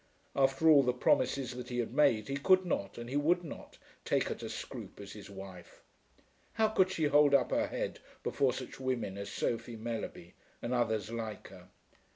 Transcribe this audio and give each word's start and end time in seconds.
After 0.35 0.67
all 0.67 0.81
the 0.81 0.93
promises 0.93 1.51
that 1.55 1.69
he 1.69 1.77
had 1.77 1.93
made 1.93 2.27
he 2.27 2.35
could 2.35 2.65
not, 2.65 2.97
and 2.97 3.07
he 3.07 3.15
would 3.15 3.43
not, 3.43 3.77
take 4.03 4.29
her 4.29 4.33
to 4.33 4.49
Scroope 4.49 4.99
as 4.99 5.13
his 5.13 5.29
wife. 5.29 5.83
How 6.53 6.69
could 6.69 6.89
she 6.89 7.03
hold 7.03 7.35
up 7.35 7.51
her 7.51 7.67
head 7.67 7.99
before 8.23 8.51
such 8.51 8.79
women 8.79 9.15
as 9.15 9.29
Sophie 9.29 9.75
Mellerby 9.75 10.33
and 10.59 10.73
others 10.73 11.11
like 11.11 11.49
her? 11.49 11.69